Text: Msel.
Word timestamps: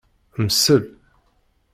Msel. 0.43 0.83